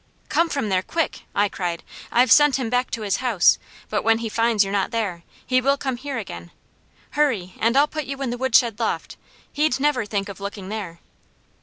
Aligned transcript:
"Come 0.29 0.49
from 0.49 0.69
there, 0.69 0.81
quick!" 0.81 1.25
I 1.35 1.47
cried. 1.47 1.83
"I've 2.11 2.31
sent 2.31 2.55
him 2.55 2.71
back 2.71 2.89
to 2.89 3.03
his 3.03 3.17
house, 3.17 3.59
but 3.87 4.01
when 4.03 4.17
he 4.17 4.29
finds 4.29 4.63
you're 4.63 4.73
not 4.73 4.89
there, 4.89 5.21
he 5.45 5.61
will 5.61 5.77
come 5.77 5.95
here 5.97 6.17
again. 6.17 6.49
Hurry, 7.11 7.53
and 7.59 7.77
I'll 7.77 7.85
put 7.87 8.05
you 8.05 8.19
in 8.23 8.31
the 8.31 8.37
woodshed 8.39 8.79
loft. 8.79 9.15
He'd 9.53 9.79
never 9.79 10.07
think 10.07 10.27
of 10.27 10.39
looking 10.39 10.69
there." 10.69 11.01